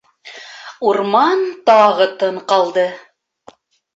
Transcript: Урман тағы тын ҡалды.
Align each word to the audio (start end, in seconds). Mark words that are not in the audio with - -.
Урман 0.91 1.43
тағы 1.69 2.09
тын 2.23 2.39
ҡалды. 2.53 2.87